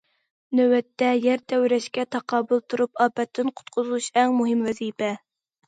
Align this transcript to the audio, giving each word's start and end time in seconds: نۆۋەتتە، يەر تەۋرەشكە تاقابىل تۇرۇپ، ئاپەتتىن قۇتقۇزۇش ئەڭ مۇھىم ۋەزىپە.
نۆۋەتتە، 0.59 1.09
يەر 1.25 1.43
تەۋرەشكە 1.53 2.07
تاقابىل 2.17 2.65
تۇرۇپ، 2.69 3.05
ئاپەتتىن 3.05 3.55
قۇتقۇزۇش 3.61 4.11
ئەڭ 4.19 4.37
مۇھىم 4.43 4.69
ۋەزىپە. 4.73 5.15